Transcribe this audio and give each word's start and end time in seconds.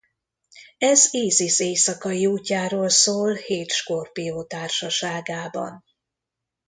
Ez 0.77 1.07
Ízisz 1.13 1.59
éjszakai 1.59 2.25
útjáról 2.25 2.89
szól 2.89 3.33
hét 3.33 3.71
skorpió 3.71 4.43
társaságában. 4.43 5.83